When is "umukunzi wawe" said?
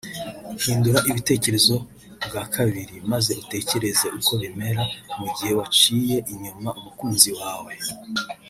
6.79-7.73